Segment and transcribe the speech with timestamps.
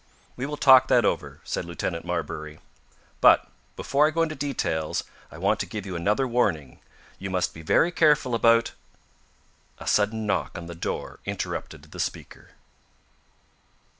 [0.35, 2.59] "We will talk that over," said Lieutenant Marbury.
[3.19, 6.79] "But, before I go into details, I want to give you another warning.
[7.19, 8.71] You must be very careful about"
[9.77, 12.53] A sudden knock on the door interrupted the speaker.